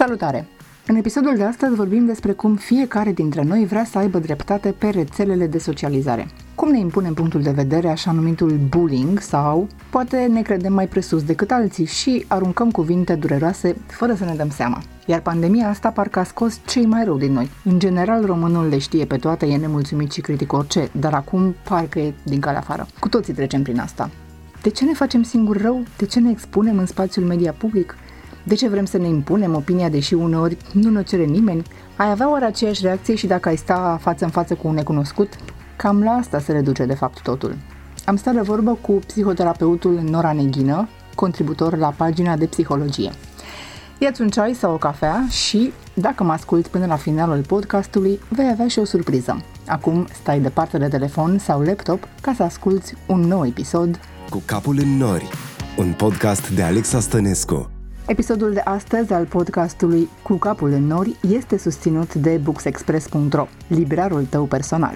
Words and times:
Salutare! 0.00 0.46
În 0.86 0.96
episodul 0.96 1.36
de 1.36 1.42
astăzi 1.42 1.74
vorbim 1.74 2.06
despre 2.06 2.32
cum 2.32 2.54
fiecare 2.54 3.12
dintre 3.12 3.42
noi 3.42 3.66
vrea 3.66 3.84
să 3.84 3.98
aibă 3.98 4.18
dreptate 4.18 4.74
pe 4.78 4.88
rețelele 4.88 5.46
de 5.46 5.58
socializare. 5.58 6.28
Cum 6.54 6.70
ne 6.70 6.78
impunem 6.78 7.14
punctul 7.14 7.42
de 7.42 7.50
vedere 7.50 7.88
așa 7.88 8.12
numitul 8.12 8.60
bullying 8.68 9.20
sau 9.20 9.66
poate 9.90 10.16
ne 10.16 10.42
credem 10.42 10.72
mai 10.72 10.86
presus 10.86 11.22
decât 11.22 11.50
alții 11.50 11.84
și 11.84 12.24
aruncăm 12.28 12.70
cuvinte 12.70 13.14
dureroase 13.14 13.76
fără 13.86 14.14
să 14.14 14.24
ne 14.24 14.34
dăm 14.34 14.50
seama. 14.50 14.82
Iar 15.06 15.20
pandemia 15.20 15.68
asta 15.68 15.90
parcă 15.90 16.18
a 16.18 16.24
scos 16.24 16.60
cei 16.66 16.86
mai 16.86 17.04
rău 17.04 17.16
din 17.16 17.32
noi. 17.32 17.50
În 17.64 17.78
general, 17.78 18.24
românul 18.24 18.68
le 18.68 18.78
știe 18.78 19.04
pe 19.04 19.16
toate, 19.16 19.46
e 19.46 19.56
nemulțumit 19.56 20.12
și 20.12 20.20
critic 20.20 20.52
orice, 20.52 20.88
dar 20.92 21.14
acum 21.14 21.54
parcă 21.62 21.98
e 21.98 22.14
din 22.22 22.40
calea 22.40 22.60
afară. 22.60 22.86
Cu 23.00 23.08
toții 23.08 23.34
trecem 23.34 23.62
prin 23.62 23.78
asta. 23.78 24.10
De 24.62 24.70
ce 24.70 24.84
ne 24.84 24.92
facem 24.92 25.22
singur 25.22 25.56
rău? 25.56 25.82
De 25.96 26.06
ce 26.06 26.20
ne 26.20 26.30
expunem 26.30 26.78
în 26.78 26.86
spațiul 26.86 27.24
media 27.24 27.52
public? 27.52 27.96
De 28.42 28.54
ce 28.54 28.68
vrem 28.68 28.84
să 28.84 28.98
ne 28.98 29.08
impunem 29.08 29.54
opinia, 29.54 29.88
deși 29.88 30.14
uneori 30.14 30.56
nu 30.72 30.90
ne 30.90 31.02
cere 31.02 31.24
nimeni? 31.24 31.62
Ai 31.96 32.10
avea 32.10 32.30
oare 32.30 32.44
aceeași 32.44 32.82
reacție 32.82 33.14
și 33.14 33.26
dacă 33.26 33.48
ai 33.48 33.56
sta 33.56 33.98
față 34.00 34.24
în 34.24 34.30
față 34.30 34.54
cu 34.54 34.68
un 34.68 34.74
necunoscut? 34.74 35.32
Cam 35.76 36.02
la 36.02 36.10
asta 36.10 36.38
se 36.38 36.52
reduce 36.52 36.84
de 36.84 36.94
fapt 36.94 37.22
totul. 37.22 37.56
Am 38.04 38.16
stat 38.16 38.34
de 38.34 38.40
vorbă 38.40 38.78
cu 38.80 38.92
psihoterapeutul 38.92 40.00
Nora 40.10 40.32
Neghină, 40.32 40.88
contributor 41.14 41.76
la 41.76 41.88
pagina 41.96 42.36
de 42.36 42.46
psihologie. 42.46 43.10
Ia-ți 43.98 44.20
un 44.20 44.28
ceai 44.28 44.54
sau 44.54 44.72
o 44.72 44.76
cafea 44.76 45.26
și, 45.30 45.72
dacă 45.94 46.24
mă 46.24 46.32
asculti 46.32 46.68
până 46.68 46.86
la 46.86 46.96
finalul 46.96 47.44
podcastului, 47.46 48.20
vei 48.28 48.48
avea 48.50 48.68
și 48.68 48.78
o 48.78 48.84
surpriză. 48.84 49.42
Acum 49.66 50.06
stai 50.22 50.40
departe 50.40 50.78
de 50.78 50.88
telefon 50.88 51.38
sau 51.38 51.60
laptop 51.60 52.08
ca 52.20 52.32
să 52.36 52.42
asculti 52.42 52.94
un 53.06 53.20
nou 53.20 53.46
episod 53.46 54.00
Cu 54.30 54.42
capul 54.44 54.78
în 54.78 54.96
nori, 54.96 55.28
un 55.76 55.92
podcast 55.96 56.50
de 56.50 56.62
Alexa 56.62 57.00
Stănescu. 57.00 57.79
Episodul 58.10 58.52
de 58.52 58.60
astăzi 58.60 59.12
al 59.12 59.26
podcastului 59.26 60.08
Cu 60.22 60.34
capul 60.34 60.70
în 60.70 60.86
nori 60.86 61.16
este 61.28 61.58
susținut 61.58 62.14
de 62.14 62.36
booksexpress.ro, 62.36 63.46
librarul 63.68 64.24
tău 64.24 64.46
personal. 64.46 64.94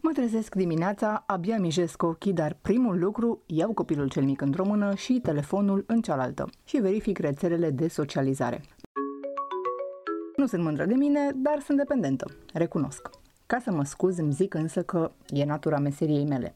Mă 0.00 0.10
trezesc 0.12 0.54
dimineața, 0.54 1.24
abia 1.26 1.58
mijesc 1.58 2.02
ochii, 2.02 2.32
dar 2.32 2.58
primul 2.62 2.98
lucru, 2.98 3.42
iau 3.46 3.72
copilul 3.72 4.08
cel 4.08 4.22
mic 4.22 4.40
într-o 4.40 4.64
mână 4.64 4.94
și 4.94 5.20
telefonul 5.22 5.84
în 5.86 6.00
cealaltă 6.00 6.48
și 6.64 6.76
verific 6.76 7.18
rețelele 7.18 7.70
de 7.70 7.88
socializare. 7.88 8.60
Nu 10.36 10.46
sunt 10.46 10.62
mândră 10.62 10.84
de 10.84 10.94
mine, 10.94 11.30
dar 11.34 11.60
sunt 11.60 11.78
dependentă, 11.78 12.26
recunosc. 12.52 13.21
Ca 13.52 13.58
să 13.58 13.72
mă 13.72 13.84
scuz, 13.84 14.18
îmi 14.18 14.32
zic 14.32 14.54
însă 14.54 14.82
că 14.82 15.10
e 15.28 15.44
natura 15.44 15.78
meseriei 15.78 16.24
mele. 16.24 16.54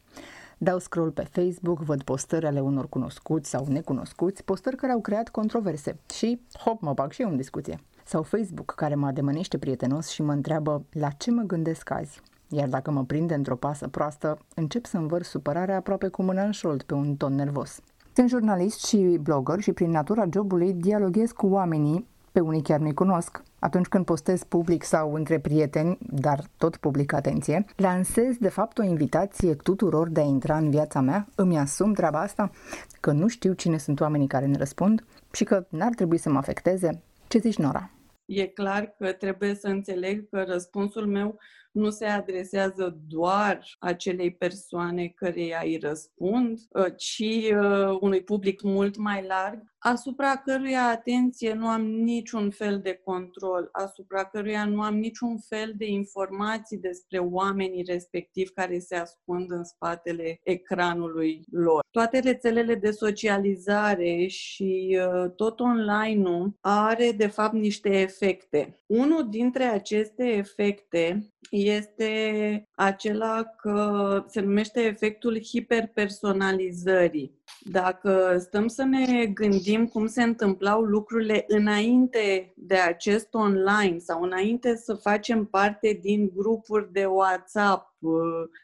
Dau 0.58 0.78
scroll 0.78 1.11
pe 1.11 1.28
Facebook, 1.30 1.80
văd 1.80 2.03
postări 2.03 2.47
ale 2.47 2.61
unor 2.61 2.88
cunoscuți 2.88 3.50
sau 3.50 3.66
necunoscuți, 3.69 4.44
postări 4.44 4.77
care 4.77 4.92
au 4.92 5.00
creat 5.00 5.28
controverse 5.28 5.98
și, 6.14 6.41
hop, 6.58 6.80
mă 6.80 6.92
bag 6.92 7.11
și 7.11 7.22
eu 7.22 7.28
în 7.28 7.36
discuție. 7.36 7.80
Sau 8.05 8.22
Facebook, 8.22 8.75
care 8.77 8.94
mă 8.94 9.06
ademănește 9.06 9.58
prietenos 9.58 10.08
și 10.08 10.22
mă 10.22 10.33
întreabă 10.33 10.84
la 10.92 11.08
ce 11.08 11.30
mă 11.30 11.42
gândesc 11.42 11.91
azi. 11.91 12.20
Iar 12.48 12.69
dacă 12.69 12.91
mă 12.91 13.05
prinde 13.05 13.34
într-o 13.34 13.56
pasă 13.56 13.88
proastă, 13.88 14.38
încep 14.55 14.86
să 14.86 14.97
învăr 14.97 15.22
supărarea 15.22 15.77
aproape 15.77 16.08
cu 16.08 16.22
mâna 16.22 16.42
în 16.42 16.50
șold 16.50 16.83
pe 16.83 16.94
un 16.94 17.16
ton 17.16 17.34
nervos. 17.34 17.81
Sunt 18.12 18.28
jurnalist 18.28 18.84
și 18.84 19.19
blogger 19.22 19.60
și 19.60 19.72
prin 19.72 19.91
natura 19.91 20.25
jobului 20.33 20.72
dialoghez 20.72 21.31
cu 21.31 21.47
oamenii, 21.47 22.06
pe 22.37 22.42
unii 22.42 22.62
chiar 22.62 22.81
nu-i 22.81 22.95
cunosc, 22.95 23.42
atunci 23.59 23.87
când 23.87 24.05
postez 24.05 24.45
public 24.45 24.83
sau 24.83 25.15
între 25.15 25.39
prieteni, 25.41 25.98
dar 26.01 26.45
tot 26.56 26.77
public 26.77 27.12
atenție, 27.12 27.65
lansez 27.77 28.37
de 28.37 28.48
fapt 28.48 28.78
o 28.78 28.83
invitație 28.83 29.55
tuturor 29.55 30.09
de 30.09 30.20
a 30.20 30.25
intra 30.25 30.56
în 30.56 30.70
viața 30.70 31.01
mea, 31.01 31.27
îmi 31.34 31.59
asum 31.59 31.93
treaba 31.93 32.20
asta, 32.20 32.51
că 33.00 33.12
nu 33.12 33.28
știu 33.28 33.53
cine 33.53 33.78
sunt 33.78 34.00
oamenii 34.00 34.27
care 34.27 34.47
ne 34.47 34.56
răspund 34.56 35.05
și 35.33 35.44
că 35.44 35.66
n-ar 35.69 35.94
trebui 35.94 36.19
să 36.19 36.31
mă 36.31 36.38
afecteze. 36.38 37.03
Ce 37.28 37.38
zici, 37.38 37.56
Nora? 37.56 37.91
E 38.25 38.47
clar 38.47 38.94
că 38.99 39.12
trebuie 39.12 39.55
să 39.55 39.69
înțeleg 39.69 40.28
că 40.28 40.44
răspunsul 40.49 41.06
meu 41.06 41.39
nu 41.72 41.91
se 41.91 42.05
adresează 42.05 42.99
doar 43.09 43.60
acelei 43.78 44.34
persoane 44.34 45.06
care 45.06 45.60
îi 45.65 45.78
răspund, 45.83 46.59
ă, 46.75 46.89
ci 46.89 47.25
ă, 47.53 47.99
unui 48.00 48.22
public 48.22 48.62
mult 48.62 48.97
mai 48.97 49.25
larg, 49.27 49.75
asupra 49.86 50.36
căruia, 50.36 50.88
atenție, 50.88 51.52
nu 51.54 51.66
am 51.66 51.82
niciun 51.86 52.50
fel 52.50 52.80
de 52.80 53.00
control, 53.04 53.69
asupra 53.72 54.24
căruia 54.24 54.64
nu 54.64 54.82
am 54.82 54.97
niciun 54.98 55.38
fel 55.38 55.72
de 55.76 55.86
informații 55.86 56.78
despre 56.78 57.19
oamenii 57.19 57.84
respectivi 57.86 58.50
care 58.50 58.78
se 58.78 58.97
ascund 58.97 59.50
în 59.50 59.64
spatele 59.64 60.41
ecranului 60.42 61.44
lor. 61.50 61.80
Toate 61.91 62.19
rețelele 62.19 62.74
de 62.74 62.91
socializare 62.91 64.26
și 64.26 64.98
ă, 65.02 65.28
tot 65.28 65.60
online-ul 65.60 66.56
are, 66.60 67.12
de 67.12 67.26
fapt, 67.26 67.54
niște 67.54 67.88
efecte. 67.88 68.82
Unul 68.86 69.28
dintre 69.28 69.64
aceste 69.64 70.24
efecte 70.24 71.30
este 71.50 72.62
acela 72.74 73.44
că 73.44 74.24
se 74.28 74.41
numește 74.41 74.80
efectul 74.80 75.41
hiperpersonalizării. 75.42 77.34
Dacă 77.60 78.36
stăm 78.41 78.66
să 78.66 78.84
ne 78.84 79.26
gândim 79.26 79.75
cum 79.84 80.06
se 80.06 80.22
întâmplau 80.22 80.82
lucrurile 80.82 81.44
înainte 81.48 82.53
de 82.56 82.75
acest 82.75 83.34
online 83.34 83.98
sau 83.98 84.22
înainte 84.22 84.76
să 84.76 84.94
facem 84.94 85.44
parte 85.44 85.98
din 86.03 86.31
grupuri 86.34 86.92
de 86.92 87.04
WhatsApp, 87.04 87.94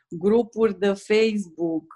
grupuri 0.08 0.78
de 0.78 0.92
Facebook 0.92 1.94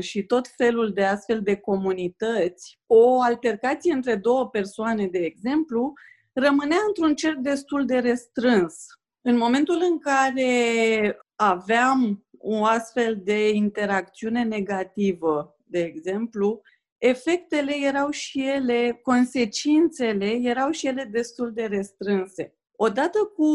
și 0.00 0.22
tot 0.22 0.48
felul 0.56 0.92
de 0.92 1.04
astfel 1.04 1.42
de 1.42 1.56
comunități, 1.56 2.80
o 2.86 3.20
altercație 3.22 3.92
între 3.92 4.16
două 4.16 4.48
persoane, 4.48 5.06
de 5.06 5.18
exemplu, 5.18 5.92
rămânea 6.32 6.78
într-un 6.86 7.14
cerc 7.14 7.36
destul 7.36 7.84
de 7.86 7.98
restrâns. 7.98 8.86
În 9.20 9.36
momentul 9.36 9.78
în 9.90 9.98
care 9.98 11.18
aveam 11.34 12.24
o 12.38 12.64
astfel 12.64 13.20
de 13.24 13.48
interacțiune 13.50 14.42
negativă, 14.42 15.56
de 15.64 15.80
exemplu, 15.80 16.60
efectele 16.98 17.74
erau 17.82 18.10
și 18.10 18.48
ele, 18.48 19.00
consecințele 19.02 20.26
erau 20.26 20.70
și 20.70 20.86
ele 20.86 21.04
destul 21.04 21.52
de 21.52 21.64
restrânse. 21.64 22.54
Odată 22.76 23.18
cu 23.36 23.46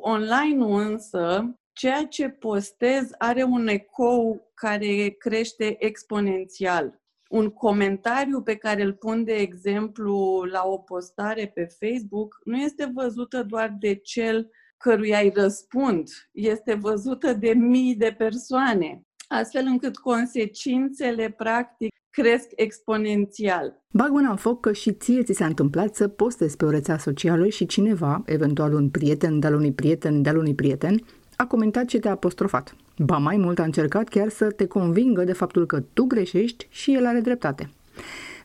online-ul 0.00 0.80
însă, 0.80 1.54
ceea 1.72 2.04
ce 2.04 2.28
postez 2.28 3.10
are 3.18 3.42
un 3.42 3.66
ecou 3.68 4.50
care 4.54 5.08
crește 5.08 5.76
exponențial. 5.78 7.00
Un 7.28 7.50
comentariu 7.50 8.42
pe 8.42 8.56
care 8.56 8.82
îl 8.82 8.92
pun, 8.92 9.24
de 9.24 9.34
exemplu, 9.34 10.42
la 10.50 10.62
o 10.64 10.78
postare 10.78 11.46
pe 11.54 11.64
Facebook 11.64 12.40
nu 12.44 12.56
este 12.56 12.90
văzută 12.94 13.42
doar 13.42 13.76
de 13.78 13.94
cel 13.94 14.50
căruia 14.76 15.18
îi 15.18 15.32
răspund 15.34 16.08
este 16.32 16.74
văzută 16.74 17.32
de 17.32 17.52
mii 17.52 17.96
de 17.96 18.14
persoane, 18.18 19.02
astfel 19.28 19.66
încât 19.66 19.96
consecințele, 19.96 21.30
practic, 21.30 21.94
cresc 22.22 22.48
exponențial. 22.54 23.82
Bag 23.92 24.10
mâna 24.10 24.30
în 24.30 24.36
foc 24.36 24.60
că 24.60 24.72
și 24.72 24.92
ție 24.92 25.22
ți 25.22 25.32
s-a 25.32 25.46
întâmplat 25.46 25.94
să 25.94 26.08
postezi 26.08 26.56
pe 26.56 26.64
o 26.64 26.70
rețea 26.70 26.98
socială 26.98 27.48
și 27.48 27.66
cineva, 27.66 28.22
eventual 28.26 28.74
un 28.74 28.88
prieten 28.88 29.38
de-al 29.38 29.54
unui 29.54 29.72
prieten 29.72 30.22
de-al 30.22 30.36
unui 30.36 30.54
prieten, 30.54 31.00
a 31.36 31.46
comentat 31.46 31.88
și 31.88 31.98
te-a 31.98 32.10
apostrofat. 32.10 32.76
Ba 32.98 33.16
mai 33.16 33.36
mult 33.36 33.58
a 33.58 33.62
încercat 33.62 34.08
chiar 34.08 34.28
să 34.28 34.50
te 34.50 34.66
convingă 34.66 35.24
de 35.24 35.32
faptul 35.32 35.66
că 35.66 35.80
tu 35.92 36.04
greșești 36.04 36.66
și 36.70 36.94
el 36.94 37.06
are 37.06 37.20
dreptate. 37.20 37.70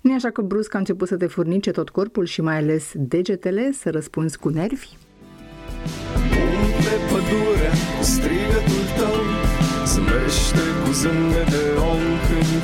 Nu 0.02 0.12
e 0.12 0.16
așa 0.16 0.30
că 0.30 0.42
brusc 0.42 0.74
a 0.74 0.78
început 0.78 1.08
să 1.08 1.18
te 1.18 1.28
furnice 1.28 1.72
tot 1.72 1.90
corpul 1.90 2.26
și 2.26 2.42
mai 2.42 2.58
ales 2.58 2.92
degetele 2.96 3.72
să 3.72 3.90
răspunzi 3.90 4.38
cu 4.38 4.50
nervi? 4.50 4.90
pe 6.84 6.96
pădure 7.10 7.70
cu 7.98 8.04
strigătul 8.04 8.86
tău 8.98 9.16
Zâmbește 9.86 10.64
cu 10.84 10.92
zâmbet 10.92 11.50
de 11.50 11.58
om 11.58 11.71
când 11.71 11.71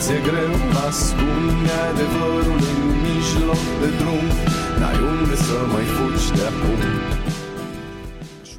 ți-e 0.07 0.21
greu 0.21 0.53
Ascunde 0.87 1.71
adevărul 1.89 2.59
în 2.71 3.01
mijloc 3.01 3.61
de 3.81 3.89
drum 3.97 4.25
N-ai 4.79 4.99
unde 5.01 5.35
să 5.35 5.57
mai 5.71 5.83
fugi 5.83 6.31
de 6.31 6.43
acum 6.45 6.81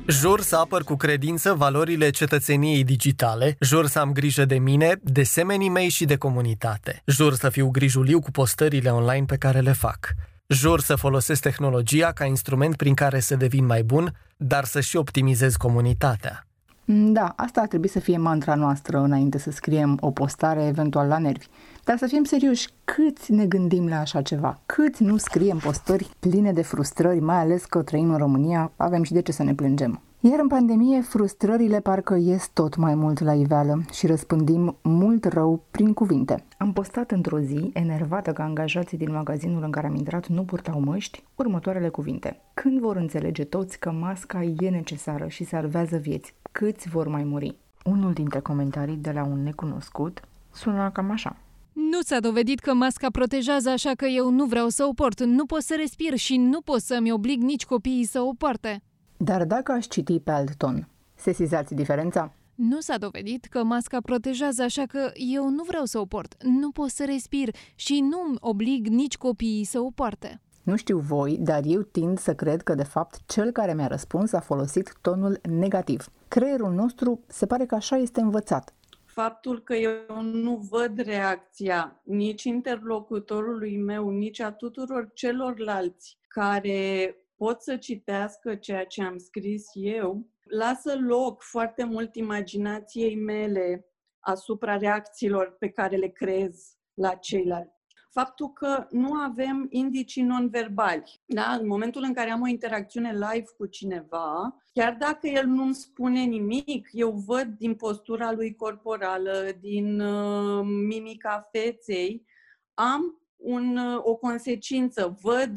Jur 0.07 0.41
să 0.41 0.57
apăr 0.57 0.85
cu 0.85 0.97
credință 0.97 1.55
valorile 1.55 2.11
cetățeniei 2.11 2.85
digitale, 2.85 3.57
jur 3.61 3.87
să 3.87 3.99
am 3.99 4.13
grijă 4.13 4.45
de 4.45 4.59
mine, 4.59 5.01
de 5.03 5.23
semenii 5.23 5.69
mei 5.69 5.89
și 5.89 6.05
de 6.05 6.17
comunitate. 6.17 7.03
Jur 7.07 7.35
să 7.35 7.49
fiu 7.49 7.69
grijuliu 7.71 8.21
cu 8.21 8.31
postările 8.31 8.91
online 8.91 9.25
pe 9.25 9.37
care 9.37 9.61
le 9.61 9.73
fac. 9.73 10.09
Jur 10.47 10.81
să 10.81 10.95
folosesc 10.95 11.43
tehnologia 11.43 12.13
ca 12.13 12.25
instrument 12.25 12.77
prin 12.77 12.95
care 12.95 13.21
să 13.21 13.37
devin 13.37 13.67
mai 13.67 13.83
bun, 13.83 14.15
dar 14.37 14.65
să 14.65 14.81
și 14.81 14.97
optimizez 14.97 15.57
comunitatea. 15.57 16.48
Da, 16.91 17.33
asta 17.37 17.61
ar 17.61 17.67
trebui 17.67 17.89
să 17.89 17.99
fie 17.99 18.17
mantra 18.17 18.55
noastră 18.55 18.99
înainte 18.99 19.39
să 19.39 19.51
scriem 19.51 19.99
o 20.01 20.11
postare 20.11 20.67
eventual 20.67 21.09
la 21.09 21.19
nervi. 21.19 21.47
Dar 21.85 21.97
să 21.97 22.07
fim 22.07 22.25
serioși, 22.25 22.69
câți 22.85 23.33
ne 23.33 23.47
gândim 23.47 23.89
la 23.89 23.99
așa 23.99 24.23
ceva? 24.23 24.61
Câți 24.67 25.03
nu 25.03 25.17
scriem 25.17 25.59
postări 25.59 26.11
pline 26.19 26.53
de 26.53 26.63
frustrări, 26.63 27.21
mai 27.21 27.37
ales 27.37 27.65
că 27.65 27.83
trăim 27.83 28.11
în 28.11 28.17
România, 28.17 28.73
avem 28.77 29.03
și 29.03 29.13
de 29.13 29.23
ce 29.23 29.33
să 29.33 29.43
ne 29.43 29.55
plângem. 29.55 30.01
Iar 30.21 30.39
în 30.39 30.47
pandemie, 30.47 31.01
frustrările 31.01 31.81
parcă 31.81 32.17
ies 32.21 32.51
tot 32.53 32.77
mai 32.77 32.95
mult 32.95 33.21
la 33.21 33.35
iveală 33.35 33.83
și 33.93 34.07
răspândim 34.07 34.77
mult 34.83 35.25
rău 35.25 35.63
prin 35.71 35.93
cuvinte. 35.93 36.45
Am 36.59 36.73
postat 36.73 37.11
într-o 37.11 37.39
zi, 37.39 37.71
enervată 37.73 38.33
că 38.33 38.43
angajații 38.43 38.99
din 38.99 39.13
magazinul 39.13 39.63
în 39.63 39.71
care 39.71 39.87
am 39.87 39.95
intrat 39.95 40.27
nu 40.27 40.45
purtau 40.45 40.81
măști, 40.81 41.25
următoarele 41.35 41.89
cuvinte. 41.89 42.41
Când 42.55 42.81
vor 42.81 42.97
înțelege 42.97 43.45
toți 43.45 43.79
că 43.79 43.91
masca 43.91 44.43
e 44.43 44.69
necesară 44.69 45.27
și 45.29 45.45
salvează 45.45 45.97
vieți, 45.97 46.35
câți 46.59 46.89
vor 46.89 47.09
mai 47.09 47.25
muri? 47.25 47.57
Unul 47.85 48.13
dintre 48.13 48.41
comentarii 48.41 48.97
de 48.97 49.11
la 49.11 49.25
un 49.25 49.43
necunoscut 49.43 50.21
sună 50.53 50.91
cam 50.91 51.11
așa. 51.11 51.37
Nu 51.73 52.01
s-a 52.01 52.21
dovedit 52.21 52.59
că 52.59 52.75
masca 52.75 53.11
protejează, 53.11 53.69
așa 53.69 53.93
că 53.97 54.07
eu 54.07 54.31
nu 54.31 54.45
vreau 54.45 54.69
să 54.69 54.85
o 54.85 54.93
port. 54.93 55.25
Nu 55.25 55.47
pot 55.47 55.63
să 55.63 55.75
respir 55.79 56.17
și 56.17 56.37
nu 56.37 56.61
pot 56.61 56.81
să-mi 56.81 57.13
oblig 57.13 57.43
nici 57.43 57.65
copiii 57.65 58.05
să 58.05 58.21
o 58.21 58.33
poarte. 58.39 58.83
Dar 59.17 59.45
dacă 59.45 59.73
aș 59.73 59.87
citi 59.87 60.21
pe 60.21 60.31
alt 60.31 60.57
ton, 60.57 60.89
sesizați 61.15 61.75
diferența? 61.75 62.33
Nu 62.55 62.81
s-a 62.81 62.99
dovedit 62.99 63.45
că 63.45 63.65
masca 63.65 64.01
protejează, 64.01 64.63
așa 64.63 64.87
că 64.87 65.11
eu 65.15 65.49
nu 65.49 65.63
vreau 65.63 65.85
să 65.85 65.99
o 65.99 66.05
port. 66.05 66.43
Nu 66.43 66.71
pot 66.71 66.89
să 66.89 67.05
respir 67.05 67.55
și 67.75 68.01
nu 68.01 68.35
oblig 68.41 68.87
nici 68.87 69.17
copiii 69.17 69.65
să 69.65 69.81
o 69.81 69.91
poarte. 69.91 70.41
Nu 70.69 70.77
știu 70.77 70.99
voi, 70.99 71.39
dar 71.39 71.63
eu 71.65 71.83
tind 71.83 72.19
să 72.19 72.35
cred 72.35 72.63
că, 72.63 72.75
de 72.75 72.85
fapt, 72.85 73.27
cel 73.27 73.51
care 73.51 73.75
mi-a 73.75 73.87
răspuns 73.87 74.33
a 74.33 74.41
folosit 74.41 74.93
tonul 75.01 75.41
negativ. 75.51 76.09
Creierul 76.29 76.73
nostru 76.73 77.25
se 77.27 77.47
pare 77.47 77.67
că 77.67 77.75
așa 77.75 77.97
este 77.97 78.21
învățat. 78.21 78.75
Faptul 79.05 79.63
că 79.63 79.75
eu 79.75 80.23
nu 80.23 80.57
văd 80.57 80.99
reacția 80.99 82.01
nici 82.05 82.43
interlocutorului 82.43 83.77
meu, 83.77 84.09
nici 84.09 84.41
a 84.41 84.53
tuturor 84.53 85.11
celorlalți 85.15 86.19
care 86.29 87.15
pot 87.37 87.63
să 87.63 87.77
citească 87.77 88.55
ceea 88.55 88.85
ce 88.85 89.03
am 89.03 89.19
scris 89.19 89.65
eu, 89.73 90.27
lasă 90.43 90.95
loc 91.07 91.43
foarte 91.43 91.85
mult 91.85 92.15
imaginației 92.15 93.17
mele 93.17 93.87
asupra 94.19 94.77
reacțiilor 94.77 95.57
pe 95.59 95.69
care 95.69 95.97
le 95.97 96.09
creez 96.09 96.77
la 96.95 97.15
ceilalți. 97.15 97.78
Faptul 98.11 98.53
că 98.53 98.87
nu 98.91 99.13
avem 99.13 99.67
indicii 99.71 100.23
non-verbali. 100.23 101.21
Da? 101.27 101.57
În 101.61 101.67
momentul 101.67 102.03
în 102.03 102.13
care 102.13 102.31
am 102.31 102.41
o 102.41 102.47
interacțiune 102.47 103.13
live 103.13 103.47
cu 103.57 103.67
cineva, 103.67 104.57
chiar 104.73 104.97
dacă 104.99 105.27
el 105.27 105.47
nu-mi 105.47 105.75
spune 105.75 106.23
nimic, 106.23 106.89
eu 106.93 107.11
văd 107.11 107.47
din 107.47 107.75
postura 107.75 108.33
lui 108.33 108.55
corporală, 108.55 109.51
din 109.61 110.01
uh, 110.01 110.65
mimica 110.65 111.49
feței, 111.53 112.27
am 112.75 113.23
un, 113.37 113.77
uh, 113.77 114.01
o 114.03 114.17
consecință, 114.17 115.19
văd 115.23 115.53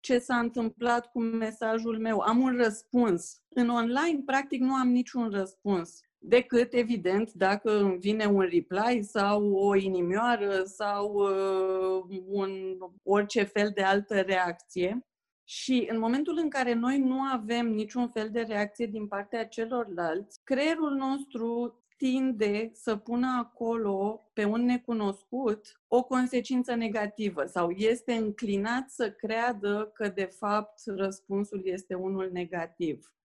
ce 0.00 0.18
s-a 0.18 0.38
întâmplat 0.38 1.10
cu 1.10 1.20
mesajul 1.20 1.98
meu. 1.98 2.18
Am 2.20 2.38
un 2.38 2.56
răspuns. 2.56 3.42
În 3.48 3.68
online, 3.68 4.22
practic, 4.26 4.60
nu 4.60 4.74
am 4.74 4.88
niciun 4.88 5.30
răspuns. 5.30 6.00
Decât, 6.18 6.72
evident, 6.72 7.32
dacă 7.32 7.78
îmi 7.78 7.98
vine 7.98 8.24
un 8.24 8.40
reply 8.40 9.02
sau 9.02 9.52
o 9.52 9.76
inimioară 9.76 10.62
sau 10.64 11.12
uh, 11.14 12.20
un, 12.26 12.78
orice 13.02 13.42
fel 13.42 13.70
de 13.74 13.82
altă 13.82 14.20
reacție. 14.20 15.06
Și 15.44 15.86
în 15.90 15.98
momentul 15.98 16.38
în 16.42 16.48
care 16.48 16.72
noi 16.72 16.98
nu 16.98 17.20
avem 17.20 17.66
niciun 17.66 18.08
fel 18.08 18.30
de 18.30 18.40
reacție 18.40 18.86
din 18.86 19.06
partea 19.06 19.46
celorlalți, 19.46 20.40
creierul 20.44 20.94
nostru 20.94 21.80
tinde 21.96 22.70
să 22.72 22.96
pună 22.96 23.36
acolo 23.38 24.30
pe 24.32 24.44
un 24.44 24.64
necunoscut 24.64 25.80
o 25.88 26.02
consecință 26.02 26.74
negativă 26.74 27.44
sau 27.44 27.70
este 27.70 28.12
înclinat 28.12 28.90
să 28.90 29.10
creadă 29.10 29.90
că 29.94 30.08
de 30.08 30.24
fapt 30.24 30.82
răspunsul 30.84 31.60
este 31.64 31.94
unul 31.94 32.30
negativ. 32.32 33.15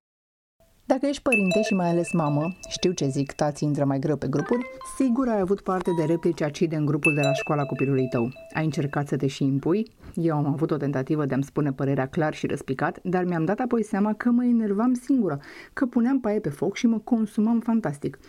Dacă 0.91 1.05
ești 1.05 1.21
părinte 1.21 1.61
și 1.61 1.73
mai 1.73 1.89
ales 1.89 2.11
mamă, 2.11 2.51
știu 2.69 2.91
ce 2.91 3.07
zic, 3.07 3.31
tații 3.31 3.67
intră 3.67 3.85
mai 3.85 3.99
greu 3.99 4.15
pe 4.15 4.27
grupuri, 4.27 4.65
sigur 4.97 5.27
ai 5.27 5.39
avut 5.39 5.61
parte 5.61 5.91
de 5.97 6.03
replici 6.03 6.41
acide 6.41 6.75
în 6.75 6.85
grupul 6.85 7.13
de 7.13 7.21
la 7.21 7.33
școala 7.33 7.65
copilului 7.65 8.07
tău. 8.07 8.29
Ai 8.53 8.63
încercat 8.63 9.07
să 9.07 9.17
te 9.17 9.27
și 9.27 9.43
impui? 9.43 9.91
Eu 10.13 10.35
am 10.35 10.45
avut 10.45 10.71
o 10.71 10.77
tentativă 10.77 11.25
de 11.25 11.33
a-mi 11.33 11.43
spune 11.43 11.71
părerea 11.71 12.07
clar 12.07 12.33
și 12.33 12.47
răspicat, 12.47 12.99
dar 13.03 13.23
mi-am 13.23 13.45
dat 13.45 13.59
apoi 13.59 13.83
seama 13.83 14.13
că 14.13 14.29
mă 14.29 14.45
enervam 14.45 14.93
singură, 14.93 15.39
că 15.73 15.85
puneam 15.85 16.19
paie 16.19 16.39
pe 16.39 16.49
foc 16.49 16.75
și 16.75 16.87
mă 16.87 16.99
consumam 16.99 17.59
fantastic. 17.59 18.19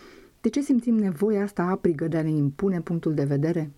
De 0.41 0.49
ce 0.49 0.61
simțim 0.61 0.95
nevoia 0.95 1.43
asta 1.43 1.63
aprigă 1.63 2.07
de 2.07 2.17
a 2.17 2.21
ne 2.21 2.31
impune 2.31 2.81
punctul 2.81 3.13
de 3.13 3.23
vedere? 3.23 3.71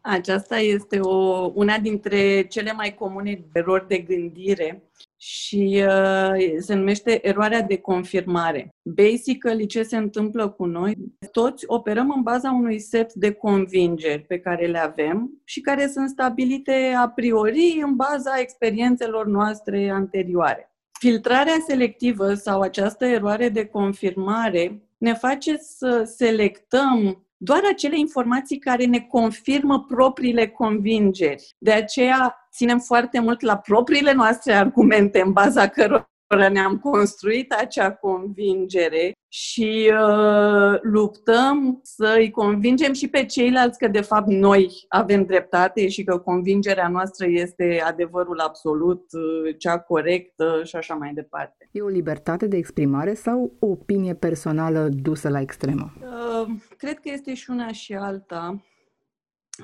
Aceasta 0.00 0.56
este 0.56 0.98
o, 1.00 1.50
una 1.54 1.78
dintre 1.78 2.46
cele 2.46 2.72
mai 2.72 2.94
comune 2.94 3.44
erori 3.52 3.88
de 3.88 3.98
gândire 3.98 4.82
și 5.22 5.84
uh, 5.86 6.58
se 6.58 6.74
numește 6.74 7.26
eroarea 7.26 7.62
de 7.62 7.78
confirmare. 7.78 8.68
Basically, 8.82 9.66
ce 9.66 9.82
se 9.82 9.96
întâmplă 9.96 10.48
cu 10.48 10.64
noi? 10.64 10.96
Toți 11.32 11.64
operăm 11.66 12.12
în 12.16 12.22
baza 12.22 12.50
unui 12.50 12.78
set 12.78 13.12
de 13.12 13.32
convingeri 13.32 14.22
pe 14.22 14.38
care 14.38 14.66
le 14.66 14.78
avem 14.78 15.30
și 15.44 15.60
care 15.60 15.86
sunt 15.86 16.08
stabilite 16.08 16.94
a 16.96 17.08
priori 17.08 17.80
în 17.84 17.96
baza 17.96 18.38
experiențelor 18.38 19.26
noastre 19.26 19.90
anterioare. 19.90 20.72
Filtrarea 20.98 21.64
selectivă 21.66 22.34
sau 22.34 22.60
această 22.60 23.04
eroare 23.04 23.48
de 23.48 23.66
confirmare 23.66 24.82
ne 24.98 25.14
face 25.14 25.56
să 25.56 26.02
selectăm 26.16 27.24
doar 27.42 27.62
acele 27.72 27.98
informații 27.98 28.58
care 28.58 28.84
ne 28.84 29.00
confirmă 29.00 29.84
propriile 29.84 30.48
convingeri. 30.48 31.54
De 31.58 31.72
aceea 31.72 32.48
ținem 32.52 32.78
foarte 32.78 33.20
mult 33.20 33.40
la 33.40 33.56
propriile 33.56 34.12
noastre 34.12 34.52
argumente 34.52 35.20
în 35.20 35.32
baza 35.32 35.68
cărora 35.68 36.09
ne-am 36.36 36.78
construit 36.78 37.52
acea 37.52 37.92
convingere 37.92 39.12
și 39.28 39.92
uh, 39.92 40.78
luptăm 40.82 41.80
să 41.82 42.14
îi 42.16 42.30
convingem 42.30 42.92
și 42.92 43.08
pe 43.08 43.24
ceilalți 43.24 43.78
că 43.78 43.88
de 43.88 44.00
fapt 44.00 44.26
noi 44.26 44.84
avem 44.88 45.24
dreptate 45.24 45.88
și 45.88 46.04
că 46.04 46.18
convingerea 46.18 46.88
noastră 46.88 47.26
este 47.28 47.82
adevărul 47.84 48.40
absolut, 48.40 49.12
uh, 49.12 49.54
cea 49.58 49.78
corectă 49.78 50.60
și 50.64 50.76
așa 50.76 50.94
mai 50.94 51.12
departe. 51.12 51.68
E 51.72 51.80
o 51.80 51.88
libertate 51.88 52.46
de 52.46 52.56
exprimare 52.56 53.14
sau 53.14 53.52
o 53.58 53.66
opinie 53.66 54.14
personală 54.14 54.88
dusă 54.88 55.28
la 55.28 55.40
extremă? 55.40 55.92
Uh, 56.00 56.48
cred 56.76 56.94
că 56.94 57.10
este 57.12 57.34
și 57.34 57.50
una 57.50 57.72
și 57.72 57.94
alta, 57.94 58.64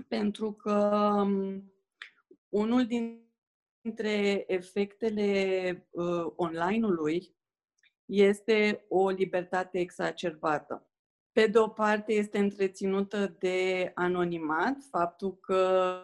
pentru 0.09 0.53
că 0.53 1.01
um, 1.23 1.73
unul 2.49 2.85
din 2.85 3.26
dintre 3.87 4.45
efectele 4.47 5.89
uh, 5.91 6.27
online-ului 6.37 7.35
este 8.05 8.85
o 8.89 9.09
libertate 9.09 9.79
exacerbată. 9.79 10.91
Pe 11.33 11.47
de 11.47 11.59
o 11.59 11.69
parte 11.69 12.13
este 12.13 12.39
întreținută 12.39 13.37
de 13.39 13.91
anonimat, 13.95 14.77
faptul 14.91 15.37
că 15.37 16.03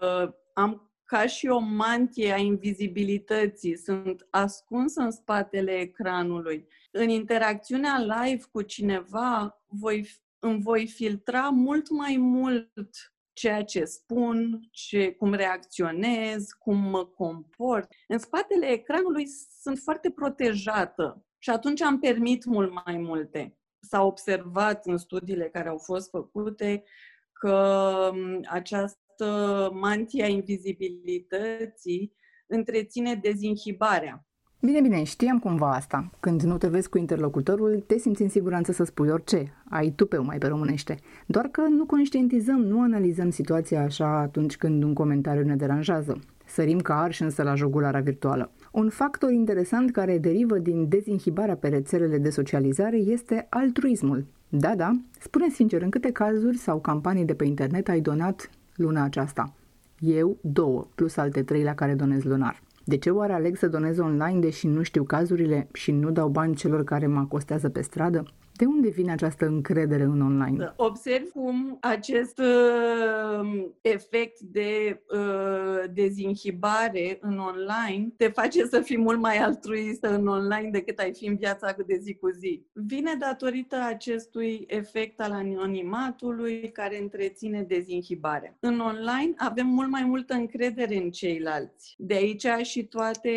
am 0.53 0.91
ca 1.05 1.27
și 1.27 1.47
o 1.47 1.59
mantie 1.59 2.33
a 2.33 2.37
invizibilității, 2.37 3.77
sunt 3.77 4.27
ascuns 4.31 4.97
în 4.97 5.11
spatele 5.11 5.73
ecranului. 5.73 6.69
În 6.91 7.09
interacțiunea 7.09 7.99
live 7.99 8.45
cu 8.53 8.63
cineva, 8.63 9.63
voi, 9.67 10.09
îmi 10.39 10.63
voi 10.63 10.87
filtra 10.87 11.49
mult 11.49 11.91
mai 11.91 12.17
mult 12.17 13.12
ceea 13.33 13.65
ce 13.65 13.85
spun, 13.85 14.69
ce, 14.71 15.13
cum 15.13 15.35
reacționez, 15.35 16.47
cum 16.59 16.77
mă 16.77 17.05
comport. 17.05 17.89
În 18.09 18.19
spatele 18.19 18.67
ecranului 18.67 19.27
sunt 19.61 19.79
foarte 19.79 20.11
protejată 20.11 21.27
și 21.39 21.51
atunci 21.51 21.81
am 21.81 21.99
permit 21.99 22.45
mult 22.45 22.73
mai 22.85 22.97
multe. 22.97 23.59
S-a 23.81 24.03
observat 24.03 24.87
în 24.87 24.97
studiile 24.97 25.49
care 25.49 25.69
au 25.69 25.79
fost 25.79 26.11
făcute 26.11 26.85
că 27.33 28.11
această 28.49 29.71
mantia 29.73 30.27
invizibilității 30.27 32.17
întreține 32.47 33.15
dezinhibarea. 33.15 34.27
Bine, 34.65 34.81
bine, 34.81 35.03
știam 35.03 35.39
cumva 35.39 35.71
asta. 35.71 36.11
Când 36.21 36.43
nu 36.43 36.59
te 36.59 36.69
vezi 36.69 36.89
cu 36.89 36.99
interlocutorul, 36.99 37.85
te 37.87 37.99
simți 37.99 38.23
în 38.23 38.29
siguranță 38.29 38.73
să 38.73 38.85
spui 38.85 39.09
orice. 39.09 39.53
Ai 39.69 39.91
tupeu 39.91 40.25
mai 40.25 40.39
pe 40.39 40.47
românește. 40.47 40.99
Doar 41.27 41.47
că 41.47 41.61
nu 41.61 41.87
conștientizăm, 41.87 42.61
nu 42.61 42.81
analizăm 42.81 43.31
situația 43.31 43.83
așa 43.83 44.19
atunci 44.19 44.57
când 44.57 44.83
un 44.83 44.93
comentariu 44.93 45.45
ne 45.45 45.57
deranjează. 45.57 46.19
Sărim 46.47 46.79
ca 46.79 47.01
arși 47.01 47.23
însă 47.23 47.43
la 47.43 47.55
jugularea 47.55 48.01
virtuală. 48.01 48.51
Un 48.73 48.89
factor 48.89 49.31
interesant 49.31 49.91
care 49.91 50.19
derivă 50.19 50.59
din 50.59 50.89
dezinhibarea 50.89 51.57
pe 51.57 51.69
rețelele 51.69 52.19
de 52.19 52.31
socializare 52.31 52.97
este 52.97 53.47
altruismul. 53.51 54.27
Da, 54.49 54.75
da, 54.75 54.91
spune 55.21 55.49
sincer 55.49 55.83
în 55.83 55.91
câte 55.91 56.13
cazuri 56.13 56.57
sau 56.57 56.81
campanii 56.81 57.25
de 57.25 57.35
pe 57.35 57.45
internet 57.45 57.89
ai 57.89 58.01
donat 58.01 58.51
luna 58.77 59.03
aceasta. 59.03 59.55
Eu, 59.99 60.37
două, 60.41 60.87
plus 60.95 61.17
alte 61.17 61.43
trei 61.43 61.63
la 61.63 61.75
care 61.75 61.95
donez 61.95 62.23
lunar. 62.23 62.63
De 62.85 62.97
ce 62.97 63.11
oare 63.11 63.33
aleg 63.33 63.57
să 63.57 63.69
donez 63.69 63.99
online 63.99 64.41
deși 64.41 64.67
nu 64.67 64.83
știu 64.83 65.03
cazurile 65.05 65.69
și 65.73 65.93
nu 65.93 66.11
dau 66.11 66.29
bani 66.29 66.55
celor 66.55 66.85
care 66.85 67.07
mă 67.07 67.19
acostează 67.19 67.69
pe 67.69 67.81
stradă? 67.83 68.25
De 68.57 68.65
unde 68.65 68.89
vine 68.89 69.13
această 69.13 69.47
încredere 69.47 70.03
în 70.03 70.21
online? 70.21 70.73
Observ 70.77 71.31
cum 71.31 71.79
acest 71.81 72.39
uh, 72.39 73.67
efect 73.81 74.41
de 74.41 75.03
uh, 75.15 75.91
dezinhibare 75.93 77.19
în 77.21 77.39
online 77.39 78.09
te 78.17 78.29
face 78.29 78.65
să 78.65 78.81
fii 78.81 78.99
mult 78.99 79.21
mai 79.21 79.37
altruistă 79.37 80.15
în 80.15 80.27
online 80.27 80.71
decât 80.71 80.99
ai 80.99 81.13
fi 81.13 81.27
în 81.27 81.37
viața 81.37 81.75
de 81.87 81.99
zi 82.01 82.15
cu 82.15 82.31
zi. 82.31 82.67
Vine 82.73 83.15
datorită 83.19 83.77
acestui 83.89 84.65
efect 84.67 85.21
al 85.21 85.33
anonimatului 85.33 86.71
care 86.73 87.01
întreține 87.01 87.63
dezinhibarea. 87.63 88.57
În 88.61 88.81
online 88.81 89.35
avem 89.37 89.67
mult 89.67 89.91
mai 89.91 90.05
multă 90.05 90.35
încredere 90.35 90.97
în 90.97 91.11
ceilalți. 91.11 91.95
De 91.99 92.15
aici 92.15 92.47
și 92.63 92.85
toate 92.85 93.31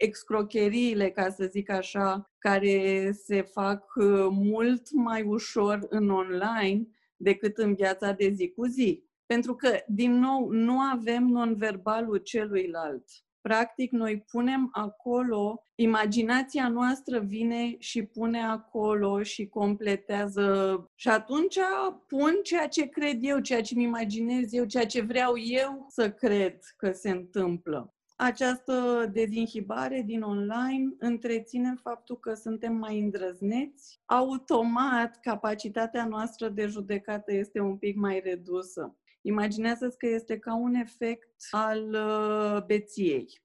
excrocheriile, 0.00 1.10
ca 1.10 1.30
să 1.30 1.48
zic 1.50 1.70
așa, 1.70 2.30
care 2.38 3.10
se 3.12 3.42
fac 3.42 3.84
uh, 3.94 4.26
mult 4.30 4.92
mai 4.92 5.22
ușor 5.22 5.86
în 5.88 6.10
online 6.10 6.86
decât 7.16 7.58
în 7.58 7.74
viața 7.74 8.12
de 8.12 8.28
zi 8.28 8.50
cu 8.50 8.66
zi. 8.66 9.04
Pentru 9.26 9.54
că, 9.54 9.78
din 9.86 10.18
nou, 10.18 10.48
nu 10.48 10.78
avem 10.78 11.26
non-verbalul 11.26 12.16
celuilalt. 12.16 13.04
Practic, 13.40 13.90
noi 13.90 14.24
punem 14.30 14.68
acolo, 14.72 15.62
imaginația 15.74 16.68
noastră 16.68 17.18
vine 17.18 17.76
și 17.78 18.02
pune 18.02 18.42
acolo 18.42 19.22
și 19.22 19.48
completează. 19.48 20.84
Și 20.94 21.08
atunci 21.08 21.58
pun 22.06 22.38
ceea 22.42 22.68
ce 22.68 22.86
cred 22.86 23.18
eu, 23.20 23.38
ceea 23.38 23.62
ce 23.62 23.74
mi 23.74 23.82
imaginez 23.82 24.52
eu, 24.52 24.64
ceea 24.64 24.86
ce 24.86 25.00
vreau 25.00 25.38
eu 25.38 25.86
să 25.88 26.10
cred 26.10 26.58
că 26.76 26.92
se 26.92 27.10
întâmplă. 27.10 27.94
Această 28.22 29.08
dezinhibare 29.12 30.02
din 30.06 30.22
online 30.22 30.94
întreține 30.98 31.74
faptul 31.82 32.18
că 32.18 32.34
suntem 32.34 32.74
mai 32.74 32.98
îndrăzneți. 32.98 34.00
Automat, 34.04 35.20
capacitatea 35.20 36.06
noastră 36.06 36.48
de 36.48 36.66
judecată 36.66 37.32
este 37.32 37.60
un 37.60 37.76
pic 37.76 37.96
mai 37.96 38.20
redusă. 38.24 38.96
Imaginează-ți 39.20 39.98
că 39.98 40.06
este 40.06 40.38
ca 40.38 40.54
un 40.54 40.74
efect 40.74 41.36
al 41.50 41.90
uh, 41.92 42.64
beției. 42.64 43.42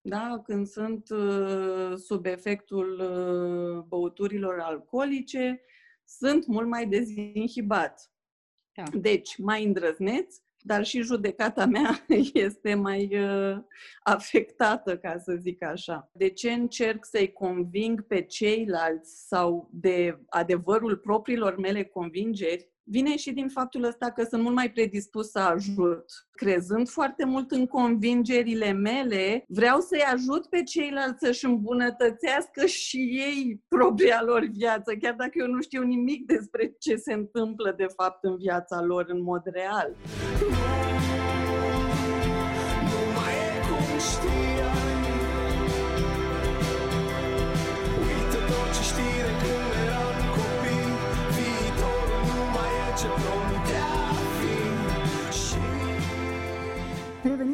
Da? 0.00 0.40
Când 0.44 0.66
sunt 0.66 1.10
uh, 1.10 1.96
sub 1.96 2.26
efectul 2.26 3.00
uh, 3.00 3.84
băuturilor 3.88 4.60
alcoolice, 4.60 5.60
sunt 6.04 6.46
mult 6.46 6.68
mai 6.68 6.86
dezinhibat. 6.86 8.12
Da. 8.74 8.82
Deci, 8.98 9.38
mai 9.38 9.64
îndrăzneți, 9.64 10.42
dar 10.62 10.84
și 10.84 11.02
judecata 11.02 11.66
mea 11.66 12.04
este 12.32 12.74
mai 12.74 13.18
uh, 13.18 13.58
afectată, 14.02 14.98
ca 14.98 15.18
să 15.18 15.36
zic 15.38 15.62
așa. 15.62 16.10
De 16.12 16.28
ce 16.28 16.52
încerc 16.52 17.04
să-i 17.04 17.32
conving 17.32 18.06
pe 18.06 18.22
ceilalți 18.22 19.26
sau 19.26 19.70
de 19.72 20.18
adevărul 20.28 20.96
propriilor 20.96 21.56
mele 21.56 21.84
convingeri? 21.84 22.69
Vine 22.82 23.16
și 23.16 23.32
din 23.32 23.48
faptul 23.48 23.84
ăsta 23.84 24.10
că 24.10 24.24
sunt 24.24 24.42
mult 24.42 24.54
mai 24.54 24.70
predispus 24.70 25.30
să 25.30 25.38
ajut. 25.38 26.04
Crezând 26.30 26.88
foarte 26.88 27.24
mult 27.24 27.50
în 27.50 27.66
convingerile 27.66 28.72
mele, 28.72 29.44
vreau 29.48 29.80
să-i 29.80 30.04
ajut 30.12 30.46
pe 30.46 30.62
ceilalți 30.62 31.26
să-și 31.26 31.44
îmbunătățească 31.44 32.66
și 32.66 32.96
ei 32.96 33.62
propria 33.68 34.22
lor 34.24 34.44
viață, 34.52 34.94
chiar 35.00 35.14
dacă 35.14 35.32
eu 35.34 35.46
nu 35.46 35.60
știu 35.60 35.82
nimic 35.82 36.26
despre 36.26 36.74
ce 36.78 36.96
se 36.96 37.12
întâmplă 37.12 37.74
de 37.76 37.86
fapt 37.96 38.24
în 38.24 38.36
viața 38.36 38.82
lor 38.82 39.04
în 39.08 39.22
mod 39.22 39.42
real. 39.44 39.96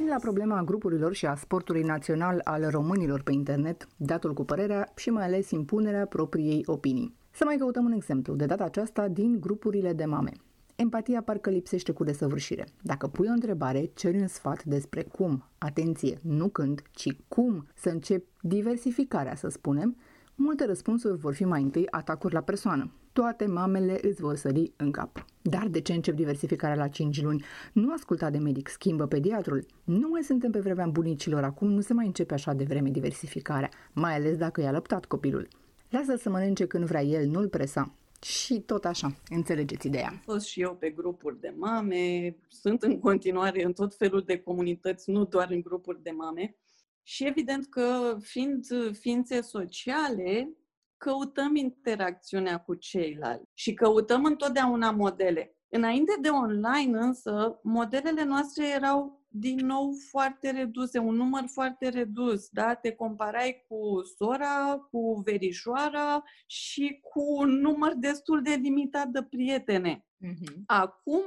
Revenind 0.07 0.25
la 0.25 0.33
problema 0.33 0.65
grupurilor 0.65 1.15
și 1.15 1.27
a 1.27 1.35
sportului 1.35 1.83
național 1.83 2.41
al 2.45 2.71
românilor 2.71 3.23
pe 3.23 3.33
internet, 3.33 3.87
datul 3.97 4.35
cu 4.35 4.45
părerea 4.45 4.93
și 4.97 5.11
mai 5.11 5.25
ales 5.25 5.51
impunerea 5.51 6.07
propriei 6.07 6.63
opinii. 6.67 7.17
Să 7.31 7.45
mai 7.45 7.57
căutăm 7.57 7.85
un 7.85 7.93
exemplu, 7.93 8.35
de 8.35 8.47
data 8.47 8.65
aceasta 8.65 9.09
din 9.09 9.41
grupurile 9.41 9.93
de 9.93 10.05
mame. 10.05 10.33
Empatia 10.77 11.23
parcă 11.23 11.51
lipsește 11.51 11.93
cu 11.93 12.05
desăvârșire. 12.05 12.67
Dacă 12.83 13.07
pui 13.07 13.27
o 13.29 13.33
întrebare, 13.33 13.91
ceri 13.95 14.21
un 14.21 14.27
sfat 14.27 14.65
despre 14.65 15.03
cum, 15.03 15.45
atenție, 15.59 16.19
nu 16.23 16.49
când, 16.49 16.83
ci 16.91 17.17
cum 17.29 17.67
să 17.75 17.89
încep 17.89 18.27
diversificarea, 18.41 19.35
să 19.35 19.49
spunem, 19.49 19.97
multe 20.35 20.67
răspunsuri 20.67 21.19
vor 21.19 21.35
fi 21.35 21.45
mai 21.45 21.63
întâi 21.63 21.87
atacuri 21.91 22.35
la 22.35 22.41
persoană 22.41 22.91
toate 23.21 23.47
mamele 23.47 23.99
îți 24.03 24.21
vor 24.21 24.37
sări 24.37 24.73
în 24.77 24.91
cap. 24.91 25.25
Dar 25.43 25.69
de 25.69 25.81
ce 25.81 25.93
încep 25.93 26.15
diversificarea 26.15 26.77
la 26.77 26.89
5 26.89 27.23
luni? 27.23 27.45
Nu 27.73 27.93
asculta 27.93 28.31
de 28.31 28.39
medic, 28.39 28.69
schimbă 28.69 29.07
pediatrul. 29.07 29.67
Nu 29.85 30.09
mai 30.09 30.23
suntem 30.23 30.51
pe 30.51 30.61
vremea 30.61 30.87
bunicilor, 30.87 31.45
acum 31.45 31.69
nu 31.69 31.81
se 31.81 31.93
mai 31.93 32.07
începe 32.07 32.35
așa 32.35 32.53
de 32.53 32.65
vreme 32.65 32.91
diversificarea, 32.91 33.69
mai 33.93 34.15
ales 34.15 34.37
dacă 34.37 34.61
i-a 34.61 34.71
lăptat 34.71 35.05
copilul. 35.05 35.49
Lasă 35.89 36.17
să 36.17 36.31
mănânce 36.31 36.67
când 36.67 36.85
vrea 36.85 37.03
el, 37.03 37.29
nu-l 37.29 37.49
presa. 37.49 37.95
Și 38.23 38.61
tot 38.61 38.85
așa, 38.85 39.17
înțelegeți 39.29 39.87
ideea. 39.87 40.09
Am 40.09 40.21
fost 40.25 40.47
și 40.47 40.61
eu 40.61 40.75
pe 40.75 40.91
grupuri 40.91 41.41
de 41.41 41.55
mame, 41.57 42.37
sunt 42.49 42.83
în 42.83 42.99
continuare 42.99 43.65
în 43.65 43.73
tot 43.73 43.95
felul 43.95 44.23
de 44.27 44.39
comunități, 44.39 45.11
nu 45.11 45.25
doar 45.25 45.51
în 45.51 45.61
grupuri 45.61 46.03
de 46.03 46.11
mame. 46.11 46.57
Și 47.03 47.27
evident 47.27 47.67
că 47.67 48.17
fiind 48.21 48.67
ființe 48.93 49.41
sociale, 49.41 50.51
căutăm 50.97 51.57
interacțiunea 51.57 52.59
cu 52.59 52.75
ceilalți 52.75 53.51
și 53.55 53.75
căutăm 53.75 54.25
întotdeauna 54.25 54.91
modele. 54.91 55.57
Înainte 55.69 56.13
de 56.21 56.29
online 56.29 56.99
însă, 56.99 57.61
modelele 57.63 58.25
noastre 58.25 58.69
erau 58.69 59.25
din 59.29 59.67
nou 59.67 59.93
foarte 60.11 60.51
reduse, 60.51 60.99
un 60.99 61.15
număr 61.15 61.45
foarte 61.47 61.89
redus, 61.89 62.49
da? 62.49 62.75
Te 62.75 62.93
comparai 62.93 63.65
cu 63.69 63.77
sora, 64.17 64.87
cu 64.91 65.23
verișoara 65.25 66.23
și 66.47 67.01
cu 67.03 67.21
un 67.39 67.49
număr 67.49 67.95
destul 67.95 68.43
de 68.43 68.51
limitat 68.51 69.09
de 69.09 69.23
prietene. 69.23 70.07
Uh-huh. 70.27 70.55
Acum, 70.67 71.27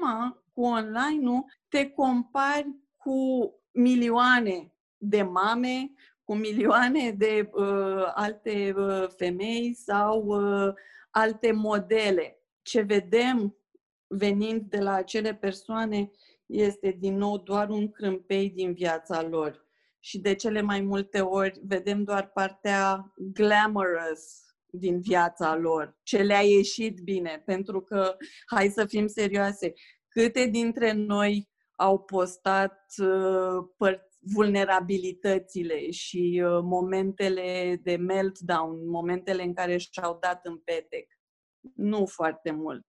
cu 0.54 0.62
online-ul, 0.62 1.46
te 1.68 1.90
compari 1.90 2.76
cu 2.98 3.52
milioane 3.72 4.74
de 4.98 5.22
mame, 5.22 5.92
cu 6.30 6.36
milioane 6.36 7.12
de 7.12 7.50
uh, 7.54 8.12
alte 8.14 8.74
uh, 8.78 9.08
femei 9.18 9.74
sau 9.74 10.24
uh, 10.26 10.74
alte 11.10 11.52
modele. 11.52 12.42
Ce 12.62 12.82
vedem 12.82 13.58
venind 14.08 14.62
de 14.62 14.78
la 14.78 14.94
acele 14.94 15.36
persoane 15.36 16.12
este 16.46 16.96
din 17.00 17.18
nou 17.18 17.38
doar 17.38 17.70
un 17.70 17.92
crâmpei 17.92 18.50
din 18.50 18.74
viața 18.74 19.22
lor. 19.22 19.66
Și 20.00 20.20
de 20.20 20.36
cele 20.36 20.62
mai 20.62 20.82
multe 20.82 21.20
ori 21.20 21.60
vedem 21.64 22.04
doar 22.04 22.32
partea 22.32 23.14
glamorous 23.16 24.22
din 24.66 25.00
viața 25.00 25.56
lor, 25.56 25.98
ce 26.04 26.18
le-a 26.18 26.42
ieșit 26.42 27.00
bine, 27.00 27.42
pentru 27.46 27.82
că, 27.82 28.16
hai 28.46 28.70
să 28.70 28.86
fim 28.86 29.08
serioase, 29.08 29.74
câte 30.08 30.46
dintre 30.46 30.92
noi 30.92 31.50
au 31.76 32.00
postat 32.00 32.86
uh, 32.98 33.68
păr- 33.78 34.09
vulnerabilitățile 34.20 35.92
și 35.92 36.44
uh, 36.46 36.60
momentele 36.64 37.80
de 37.84 37.96
meltdown, 37.96 38.90
momentele 38.90 39.44
în 39.44 39.54
care 39.54 39.78
și-au 39.78 40.18
dat 40.22 40.40
în 40.46 40.58
petec. 40.58 41.08
Nu 41.76 42.06
foarte 42.06 42.52
mult. 42.52 42.86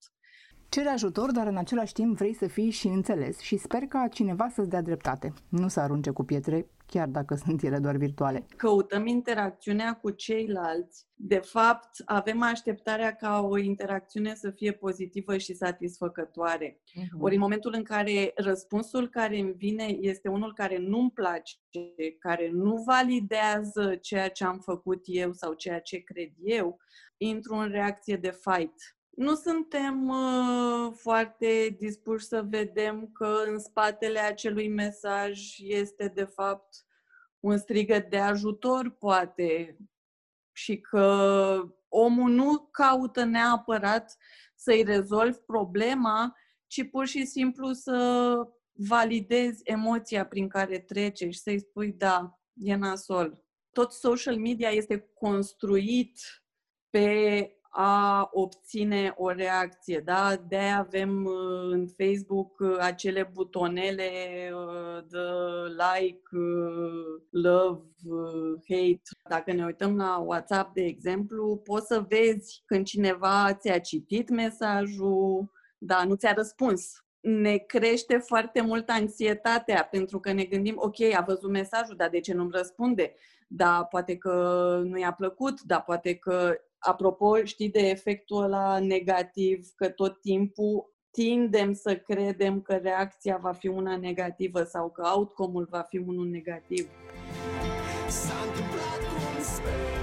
Cere 0.68 0.88
ajutor, 0.88 1.30
dar 1.30 1.46
în 1.46 1.56
același 1.56 1.92
timp 1.92 2.16
vrei 2.16 2.34
să 2.34 2.46
fii 2.46 2.70
și 2.70 2.86
înțeles 2.86 3.38
și 3.38 3.56
sper 3.56 3.82
ca 3.82 4.08
cineva 4.08 4.48
să-ți 4.48 4.68
dea 4.68 4.82
dreptate. 4.82 5.32
Nu 5.48 5.68
să 5.68 5.80
arunce 5.80 6.10
cu 6.10 6.24
pietre, 6.24 6.66
chiar 6.90 7.08
dacă 7.08 7.34
sunt 7.44 7.62
ele 7.62 7.78
doar 7.78 7.96
virtuale. 7.96 8.46
Căutăm 8.56 9.06
interacțiunea 9.06 9.94
cu 9.94 10.10
ceilalți. 10.10 11.08
De 11.14 11.38
fapt, 11.38 11.88
avem 12.04 12.42
așteptarea 12.42 13.14
ca 13.14 13.40
o 13.40 13.58
interacțiune 13.58 14.34
să 14.34 14.50
fie 14.50 14.72
pozitivă 14.72 15.36
și 15.36 15.54
satisfăcătoare. 15.54 16.80
Uh-huh. 16.80 17.20
Ori 17.20 17.34
în 17.34 17.40
momentul 17.40 17.74
în 17.76 17.82
care 17.82 18.32
răspunsul 18.34 19.08
care 19.08 19.38
îmi 19.38 19.52
vine 19.52 19.84
este 20.00 20.28
unul 20.28 20.54
care 20.54 20.78
nu-mi 20.78 21.10
place, 21.10 21.54
care 22.18 22.50
nu 22.52 22.82
validează 22.86 23.96
ceea 24.00 24.28
ce 24.28 24.44
am 24.44 24.58
făcut 24.58 25.00
eu 25.04 25.32
sau 25.32 25.52
ceea 25.52 25.80
ce 25.80 25.98
cred 25.98 26.30
eu, 26.44 26.78
intru 27.16 27.54
în 27.54 27.68
reacție 27.70 28.16
de 28.16 28.30
fight 28.40 28.74
nu 29.20 29.34
suntem 29.34 30.08
uh, 30.08 30.92
foarte 30.94 31.76
dispuși 31.78 32.26
să 32.26 32.42
vedem 32.42 33.10
că 33.12 33.42
în 33.46 33.58
spatele 33.58 34.18
acelui 34.18 34.68
mesaj 34.68 35.40
este 35.58 36.08
de 36.08 36.24
fapt 36.24 36.86
un 37.40 37.58
strigăt 37.58 38.10
de 38.10 38.18
ajutor, 38.18 38.90
poate, 38.90 39.76
și 40.52 40.80
că 40.80 41.74
omul 41.88 42.30
nu 42.30 42.68
caută 42.70 43.24
neapărat 43.24 44.16
să-i 44.54 44.82
rezolvi 44.82 45.38
problema, 45.38 46.36
ci 46.66 46.90
pur 46.90 47.06
și 47.06 47.24
simplu 47.26 47.72
să 47.72 48.34
validezi 48.72 49.60
emoția 49.64 50.26
prin 50.26 50.48
care 50.48 50.78
trece 50.78 51.30
și 51.30 51.38
să-i 51.38 51.60
spui 51.60 51.92
da, 51.92 52.40
e 52.54 52.74
nasol. 52.74 53.44
Tot 53.70 53.92
social 53.92 54.36
media 54.36 54.68
este 54.68 55.10
construit 55.14 56.20
pe 56.90 57.59
a 57.72 58.28
obține 58.32 59.14
o 59.16 59.30
reacție. 59.30 60.02
Da? 60.04 60.36
de 60.48 60.56
avem 60.56 61.24
uh, 61.24 61.70
în 61.70 61.86
Facebook 61.86 62.60
uh, 62.60 62.76
acele 62.78 63.30
butonele 63.32 64.10
uh, 64.52 65.04
de 65.08 65.18
like, 65.76 66.28
love, 67.30 67.82
hate. 68.68 69.02
Dacă 69.28 69.52
ne 69.52 69.64
uităm 69.64 69.96
la 69.96 70.18
WhatsApp, 70.18 70.74
de 70.74 70.84
exemplu, 70.84 71.56
poți 71.64 71.86
să 71.86 72.04
vezi 72.08 72.62
când 72.66 72.86
cineva 72.86 73.54
ți-a 73.54 73.78
citit 73.78 74.28
mesajul, 74.28 75.50
dar 75.78 76.06
nu 76.06 76.14
ți-a 76.14 76.32
răspuns. 76.32 77.04
Ne 77.20 77.56
crește 77.56 78.16
foarte 78.16 78.60
mult 78.60 78.88
anxietatea 78.88 79.88
pentru 79.90 80.20
că 80.20 80.32
ne 80.32 80.44
gândim, 80.44 80.74
ok, 80.76 81.00
a 81.14 81.24
văzut 81.26 81.50
mesajul, 81.50 81.96
dar 81.96 82.08
de 82.08 82.20
ce 82.20 82.34
nu-mi 82.34 82.52
răspunde? 82.52 83.14
Da, 83.48 83.86
poate 83.90 84.16
că 84.16 84.32
nu 84.84 84.98
i-a 84.98 85.12
plăcut, 85.12 85.60
da, 85.60 85.80
poate 85.80 86.14
că 86.14 86.54
Apropo, 86.80 87.44
știi 87.44 87.70
de 87.70 87.78
efectul 87.78 88.42
ăla 88.42 88.78
negativ, 88.78 89.66
că 89.76 89.88
tot 89.88 90.20
timpul 90.20 90.94
tindem 91.10 91.72
să 91.72 91.96
credem 91.96 92.60
că 92.60 92.74
reacția 92.74 93.38
va 93.42 93.52
fi 93.52 93.68
una 93.68 93.96
negativă 93.96 94.62
sau 94.62 94.90
că 94.90 95.02
outcome-ul 95.14 95.66
va 95.70 95.80
fi 95.80 95.98
unul 95.98 96.26
negativ. 96.26 96.88
S-a 98.08 98.34
întâmplat 98.46 99.00
cum 99.10 99.42
sperai 99.42 100.00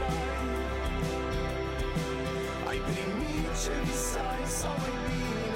Ai 2.70 2.78
primit 2.90 3.50
ce 3.64 3.74
visai 3.86 4.44
sau 4.60 4.76
mai 4.82 4.96
bine. 5.06 5.56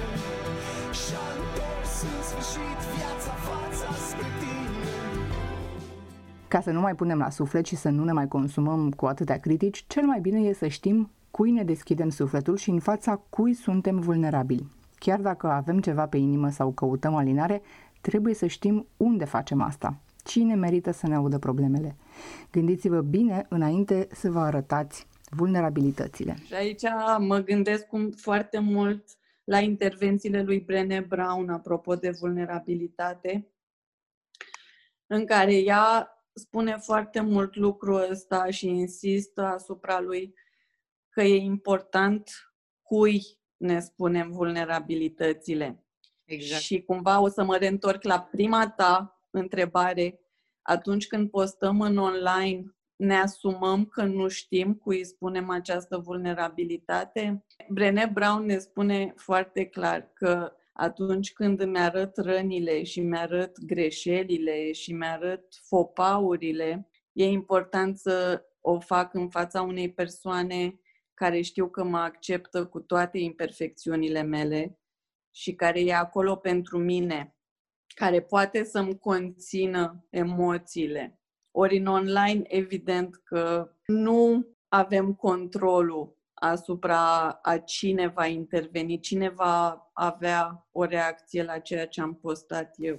Și-a 1.02 1.26
întors 1.38 1.96
în 2.12 2.22
sfârșit 2.30 2.80
viața 2.94 3.34
fața 3.48 3.90
spre 4.08 4.28
tine 4.40 5.51
ca 6.52 6.62
să 6.62 6.72
nu 6.72 6.80
mai 6.80 6.96
punem 6.96 7.18
la 7.18 7.30
suflet 7.30 7.66
și 7.66 7.76
să 7.76 7.90
nu 7.90 8.04
ne 8.04 8.12
mai 8.12 8.28
consumăm 8.28 8.92
cu 8.92 9.06
atâtea 9.06 9.40
critici, 9.40 9.84
cel 9.88 10.04
mai 10.04 10.20
bine 10.20 10.40
e 10.40 10.54
să 10.54 10.68
știm 10.68 11.12
cui 11.32 11.52
ne 11.52 11.64
deschidem 11.64 12.10
sufletul 12.10 12.58
și 12.58 12.70
în 12.70 12.80
fața 12.80 13.16
cui 13.30 13.54
suntem 13.54 14.00
vulnerabili. 14.00 14.66
Chiar 15.00 15.20
dacă 15.20 15.48
avem 15.48 15.80
ceva 15.80 16.08
pe 16.08 16.18
inimă 16.18 16.50
sau 16.50 16.72
căutăm 16.72 17.16
alinare, 17.16 17.62
trebuie 18.02 18.34
să 18.34 18.48
știm 18.48 18.88
unde 18.98 19.26
facem 19.26 19.62
asta. 19.62 20.00
Cine 20.24 20.56
merită 20.56 20.92
să 20.92 21.08
ne 21.08 21.16
audă 21.16 21.38
problemele? 21.38 21.96
Gândiți-vă 22.52 23.02
bine 23.02 23.46
înainte 23.50 24.08
să 24.12 24.32
vă 24.32 24.40
arătați 24.40 25.08
vulnerabilitățile. 25.30 26.36
Și 26.46 26.54
aici 26.54 26.84
mă 27.18 27.38
gândesc 27.40 27.86
cum 27.88 28.10
foarte 28.10 28.60
mult 28.60 29.04
la 29.44 29.60
intervențiile 29.60 30.44
lui 30.44 30.60
Brené 30.60 31.00
Brown 31.00 31.50
apropo 31.50 31.96
de 31.96 32.10
vulnerabilitate, 32.20 33.48
în 35.08 35.26
care 35.26 35.56
ea 35.56 36.16
spune 36.34 36.78
foarte 36.78 37.20
mult 37.20 37.56
lucrul 37.56 38.08
ăsta 38.10 38.50
și 38.50 38.68
insistă 38.68 39.42
asupra 39.42 40.00
lui 40.00 40.34
că 41.10 41.22
e 41.22 41.36
important 41.36 42.30
cui 42.82 43.22
ne 43.58 43.80
spunem 43.80 44.32
vulnerabilitățile. 44.32 45.86
Exact. 46.26 46.62
Și 46.62 46.84
cumva 46.84 47.20
o 47.20 47.28
să 47.28 47.44
mă 47.44 47.58
reîntorc 47.58 48.04
la 48.04 48.22
prima 48.22 48.70
ta 48.70 49.22
întrebare. 49.30 50.20
Atunci 50.62 51.08
când 51.08 51.30
postăm 51.30 51.82
în 51.82 51.98
online, 51.98 52.76
ne 52.96 53.16
asumăm 53.16 53.86
că 53.86 54.04
nu 54.04 54.28
știm 54.28 54.74
cui 54.74 55.06
spunem 55.06 55.50
această 55.50 55.98
vulnerabilitate? 55.98 57.46
Brené 57.70 58.10
Brown 58.14 58.46
ne 58.46 58.58
spune 58.58 59.14
foarte 59.16 59.66
clar 59.66 60.12
că 60.14 60.54
atunci 60.74 61.34
când 61.34 61.60
îmi 61.60 61.80
arăt 61.80 62.18
rănile 62.18 62.84
și 62.84 63.02
mi 63.02 63.18
arăt 63.18 63.66
greșelile 63.66 64.72
și 64.72 64.94
mi 64.94 65.06
arăt 65.06 65.46
fopaurile, 65.68 66.90
e 67.12 67.26
important 67.26 67.98
să 67.98 68.46
o 68.62 68.80
fac 68.80 69.14
în 69.14 69.30
fața 69.30 69.62
unei 69.62 69.94
persoane 69.94 70.80
care 71.14 71.42
știu 71.42 71.70
că 71.70 71.84
mă 71.84 71.98
acceptă 71.98 72.66
cu 72.66 72.80
toate 72.80 73.18
imperfecțiunile 73.18 74.22
mele 74.22 74.80
și 75.32 75.56
care 75.56 75.80
e 75.80 75.94
acolo 75.94 76.36
pentru 76.36 76.78
mine, 76.78 77.36
care 77.96 78.22
poate 78.22 78.64
să-mi 78.64 78.98
conțină 78.98 80.06
emoțiile. 80.10 81.20
Ori 81.52 81.78
în 81.78 81.86
online, 81.86 82.42
evident 82.44 83.16
că 83.16 83.76
nu 83.86 84.48
avem 84.68 85.14
controlul 85.14 86.21
asupra 86.44 87.28
a 87.42 87.58
cine 87.58 88.12
va 88.16 88.26
interveni, 88.26 89.00
cine 89.00 89.34
va 89.36 89.90
avea 89.94 90.66
o 90.72 90.84
reacție 90.84 91.44
la 91.44 91.58
ceea 91.58 91.88
ce 91.88 92.02
am 92.02 92.18
postat 92.22 92.76
eu. 92.78 92.98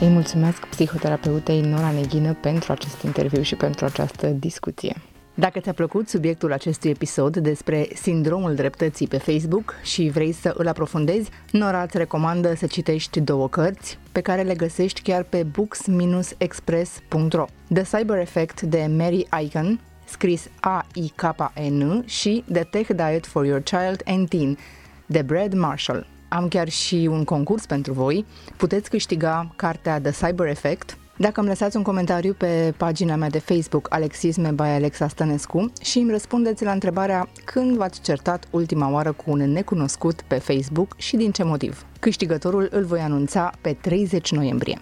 Îi 0.00 0.08
mulțumesc 0.08 0.66
psihoterapeutei 0.66 1.60
Nora 1.60 1.90
Neghină 1.90 2.34
pentru 2.34 2.72
acest 2.72 3.02
interviu 3.02 3.42
și 3.42 3.56
pentru 3.56 3.84
această 3.84 4.26
discuție. 4.26 4.96
Dacă 5.34 5.60
ți-a 5.60 5.72
plăcut 5.72 6.08
subiectul 6.08 6.52
acestui 6.52 6.90
episod 6.90 7.36
despre 7.36 7.88
sindromul 7.94 8.54
dreptății 8.54 9.08
pe 9.08 9.18
Facebook 9.18 9.74
și 9.82 10.08
vrei 10.08 10.32
să 10.32 10.54
îl 10.56 10.68
aprofundezi, 10.68 11.30
Nora 11.50 11.82
îți 11.82 11.96
recomandă 11.96 12.54
să 12.54 12.66
citești 12.66 13.20
două 13.20 13.48
cărți 13.48 13.98
pe 14.12 14.20
care 14.20 14.42
le 14.42 14.54
găsești 14.54 15.02
chiar 15.02 15.22
pe 15.22 15.42
books-express.ro 15.42 17.44
The 17.72 17.96
Cyber 17.96 18.18
Effect 18.18 18.60
de 18.60 18.86
Mary 18.96 19.26
Icahn, 19.42 19.80
scris 20.12 20.48
A-I-K-N 20.60 22.02
și 22.06 22.44
The 22.52 22.64
Tech 22.64 22.90
Diet 22.94 23.26
for 23.26 23.44
Your 23.44 23.60
Child 23.62 24.02
and 24.04 24.28
Teen 24.28 24.58
de 25.06 25.22
Brad 25.22 25.52
Marshall. 25.54 26.06
Am 26.28 26.48
chiar 26.48 26.68
și 26.68 27.08
un 27.10 27.24
concurs 27.24 27.66
pentru 27.66 27.92
voi. 27.92 28.26
Puteți 28.56 28.90
câștiga 28.90 29.52
cartea 29.56 30.00
The 30.00 30.26
Cyber 30.26 30.46
Effect 30.46 30.96
dacă 31.16 31.40
îmi 31.40 31.48
lăsați 31.48 31.76
un 31.76 31.82
comentariu 31.82 32.32
pe 32.32 32.74
pagina 32.76 33.16
mea 33.16 33.28
de 33.28 33.38
Facebook 33.38 33.86
Alexisme 33.90 34.50
by 34.50 34.62
Alexa 34.62 35.08
Stănescu 35.08 35.72
și 35.82 35.98
îmi 35.98 36.10
răspundeți 36.10 36.64
la 36.64 36.72
întrebarea 36.72 37.28
când 37.44 37.76
v-ați 37.76 38.00
certat 38.00 38.48
ultima 38.50 38.90
oară 38.90 39.12
cu 39.12 39.30
un 39.30 39.52
necunoscut 39.52 40.22
pe 40.22 40.34
Facebook 40.34 40.94
și 40.96 41.16
din 41.16 41.30
ce 41.30 41.42
motiv. 41.42 41.86
Câștigătorul 42.00 42.68
îl 42.70 42.84
voi 42.84 43.00
anunța 43.00 43.52
pe 43.60 43.72
30 43.80 44.32
noiembrie. 44.32 44.78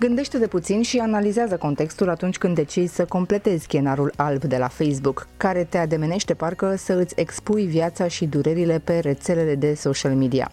Gândește 0.00 0.38
de 0.38 0.46
puțin 0.46 0.82
și 0.82 0.98
analizează 0.98 1.56
contextul 1.56 2.08
atunci 2.08 2.38
când 2.38 2.54
decizi 2.54 2.94
să 2.94 3.04
completezi 3.04 3.66
chenarul 3.66 4.12
alb 4.16 4.44
de 4.44 4.56
la 4.56 4.68
Facebook, 4.68 5.26
care 5.36 5.64
te 5.64 5.78
ademenește 5.78 6.34
parcă 6.34 6.74
să 6.76 6.92
îți 6.92 7.14
expui 7.16 7.66
viața 7.66 8.08
și 8.08 8.26
durerile 8.26 8.78
pe 8.84 8.98
rețelele 8.98 9.54
de 9.54 9.74
social 9.74 10.14
media. 10.14 10.50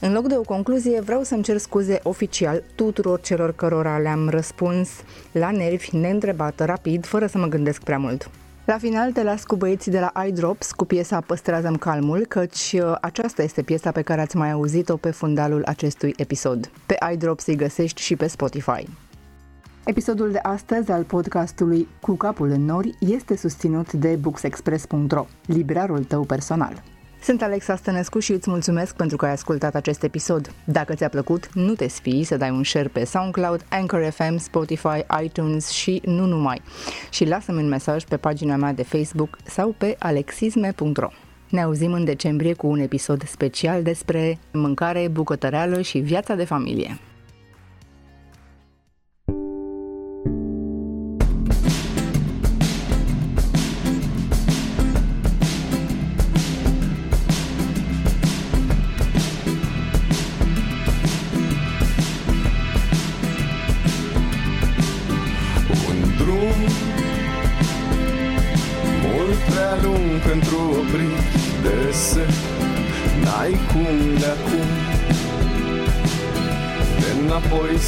În 0.00 0.12
loc 0.12 0.28
de 0.28 0.36
o 0.36 0.40
concluzie, 0.40 1.00
vreau 1.00 1.22
să-mi 1.22 1.42
cer 1.42 1.56
scuze 1.56 2.00
oficial 2.02 2.62
tuturor 2.74 3.20
celor 3.20 3.54
cărora 3.54 3.98
le-am 3.98 4.28
răspuns 4.28 4.88
la 5.32 5.50
nervi, 5.50 5.96
neîntrebată, 5.96 6.64
rapid, 6.64 7.06
fără 7.06 7.26
să 7.26 7.38
mă 7.38 7.46
gândesc 7.46 7.82
prea 7.82 7.98
mult. 7.98 8.30
La 8.64 8.78
final 8.78 9.12
te 9.12 9.22
las 9.22 9.44
cu 9.44 9.56
băieții 9.56 9.90
de 9.90 10.00
la 10.00 10.24
iDrops 10.26 10.72
cu 10.72 10.84
piesa 10.84 11.20
Păstrează-mi 11.20 11.78
calmul, 11.78 12.24
căci 12.28 12.72
uh, 12.72 12.96
aceasta 13.00 13.42
este 13.42 13.62
piesa 13.62 13.90
pe 13.90 14.02
care 14.02 14.20
ați 14.20 14.36
mai 14.36 14.50
auzit-o 14.50 14.96
pe 14.96 15.10
fundalul 15.10 15.62
acestui 15.64 16.14
episod. 16.16 16.70
Pe 16.86 16.96
iDrops 17.12 17.46
îi 17.46 17.56
găsești 17.56 18.02
și 18.02 18.16
pe 18.16 18.26
Spotify. 18.26 18.88
Episodul 19.84 20.30
de 20.30 20.38
astăzi 20.42 20.90
al 20.90 21.02
podcastului 21.02 21.88
Cu 22.00 22.14
capul 22.14 22.50
în 22.50 22.64
nori 22.64 22.94
este 22.98 23.36
susținut 23.36 23.92
de 23.92 24.16
booksexpress.ro, 24.20 25.26
librarul 25.46 26.04
tău 26.04 26.24
personal. 26.24 26.82
Sunt 27.22 27.42
Alexa 27.42 27.76
Stănescu 27.76 28.18
și 28.18 28.32
îți 28.32 28.50
mulțumesc 28.50 28.96
pentru 28.96 29.16
că 29.16 29.24
ai 29.24 29.32
ascultat 29.32 29.74
acest 29.74 30.02
episod. 30.02 30.52
Dacă 30.64 30.94
ți-a 30.94 31.08
plăcut, 31.08 31.52
nu 31.54 31.74
te 31.74 31.88
sfii 31.88 32.24
să 32.24 32.36
dai 32.36 32.50
un 32.50 32.64
share 32.64 32.88
pe 32.88 33.04
SoundCloud, 33.04 33.64
Anchor 33.68 34.10
FM, 34.10 34.36
Spotify, 34.36 35.04
iTunes 35.22 35.68
și 35.68 36.02
nu 36.04 36.26
numai. 36.26 36.62
Și 37.10 37.24
lasă-mi 37.24 37.62
un 37.62 37.68
mesaj 37.68 38.04
pe 38.04 38.16
pagina 38.16 38.56
mea 38.56 38.72
de 38.72 38.82
Facebook 38.82 39.38
sau 39.44 39.74
pe 39.78 39.96
alexisme.ro. 39.98 41.08
Ne 41.48 41.62
auzim 41.62 41.92
în 41.92 42.04
decembrie 42.04 42.52
cu 42.52 42.66
un 42.66 42.78
episod 42.78 43.22
special 43.26 43.82
despre 43.82 44.38
mâncare, 44.52 45.08
bucătăreală 45.08 45.80
și 45.80 45.98
viața 45.98 46.34
de 46.34 46.44
familie. 46.44 46.98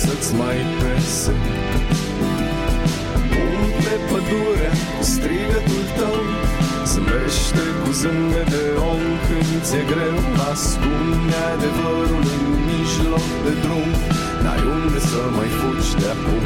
Să-ți 0.05 0.35
mai 0.41 0.59
pese 0.81 1.35
Umple 3.63 3.97
pădurea 4.11 4.75
cu 4.97 5.03
strigătul 5.13 5.85
tău. 5.99 6.19
Zâmbește 6.91 7.65
cu 7.81 7.91
zâmbet 8.01 8.49
de 8.55 8.65
om 8.93 9.05
când 9.27 9.63
ți-e 9.67 9.83
greu. 9.93 10.17
Ascunde 10.51 11.39
adevărul 11.55 12.25
în 12.37 12.45
mijloc 12.69 13.27
de 13.45 13.53
drum. 13.65 13.91
N-ai 14.43 14.63
unde 14.75 15.01
să 15.11 15.21
mai 15.37 15.51
fugi 15.59 15.93
de 16.01 16.07
acum 16.15 16.45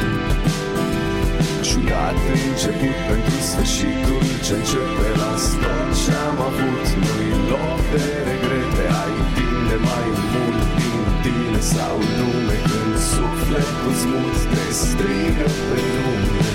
desfășurat 1.69 2.17
început 2.49 2.97
pentru 3.09 3.37
sfârșitul 3.49 4.23
ce 4.45 4.53
începe 4.59 5.09
la 5.21 5.33
tot 5.61 5.87
ce 6.01 6.13
am 6.27 6.37
avut 6.49 6.85
Nu-i 7.01 7.31
loc 7.51 7.79
de 7.93 8.05
regrete, 8.27 8.85
ai 9.01 9.15
timp 9.35 9.59
de 9.69 9.77
mai 9.87 10.07
mult 10.31 10.61
din 10.79 11.01
tine 11.23 11.61
sau 11.73 11.95
lume 12.17 12.57
Când 12.69 12.95
sufletul 13.11 13.93
smut 14.01 14.37
te 14.51 14.65
strigă 14.81 15.47
pe 15.67 15.79
lume 16.03 16.48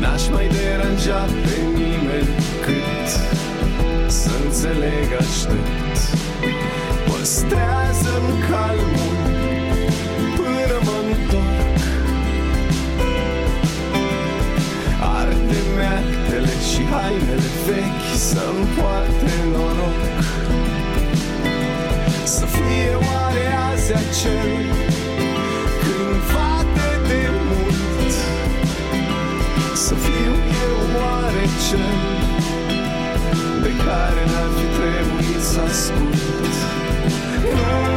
n-aș 0.00 0.28
mai 0.28 0.46
deranja 0.48 1.20
pe 1.44 1.56
nimeni 1.74 2.34
cât 2.64 3.08
Să 4.10 4.30
înțeleg 4.44 5.08
aștept. 5.18 5.98
Păstrează-mi 7.06 8.34
calmul 8.50 9.16
până 10.36 10.78
mă 10.86 10.98
întorc. 11.10 11.80
Arde-mi 15.16 15.84
actele 15.98 16.54
și 16.70 16.82
hainele 16.92 17.50
vechi 17.66 18.16
Să-mi 18.30 18.66
poarte 18.76 19.32
noroc. 19.52 20.14
Să 22.24 22.44
fie 22.44 22.92
oare 22.94 23.44
azi 23.72 23.92
acel 23.92 24.50
Să 29.76 29.94
fiu 29.94 30.32
eu 30.66 30.76
oare 31.00 31.44
cel 31.68 31.96
De 33.62 33.72
care 33.84 34.22
n-ar 34.30 34.50
fi 34.56 34.66
trebuit 34.76 35.42
să 35.42 35.60
ascult. 35.60 36.54
Nu 37.42 37.95